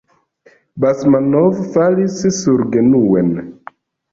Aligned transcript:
Basmanov 0.85 1.59
falis 1.75 2.17
surgenuen. 2.39 3.31